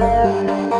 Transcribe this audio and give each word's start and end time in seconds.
Thank 0.00 0.73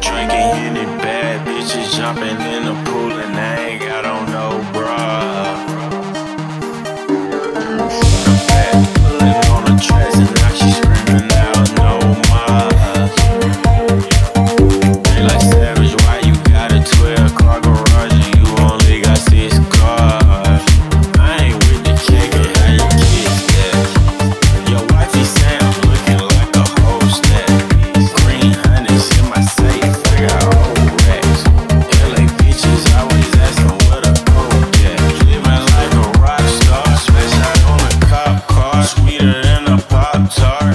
Drinking 0.00 0.50
in 0.66 0.76
it, 0.76 1.02
bad 1.02 1.46
bitches 1.46 1.96
jumping 1.96 2.40
in 2.40 2.64
the 2.64 2.74
pool. 2.84 2.91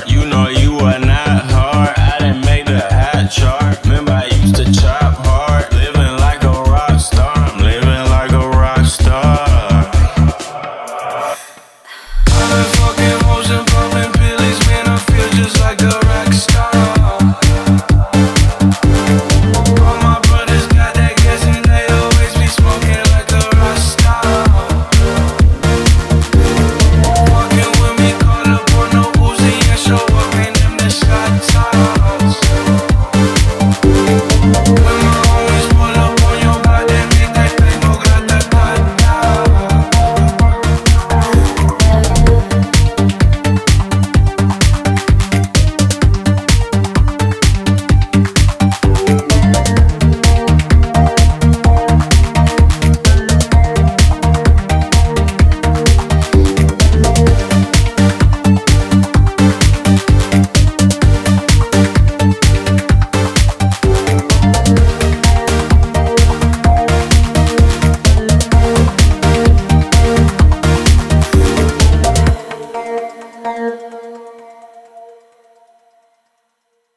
You 0.08 0.26
know 0.26 0.47